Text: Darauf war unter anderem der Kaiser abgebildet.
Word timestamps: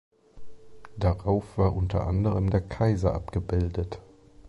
Darauf 0.97 1.59
war 1.59 1.75
unter 1.75 2.07
anderem 2.07 2.49
der 2.49 2.61
Kaiser 2.61 3.13
abgebildet. 3.13 3.99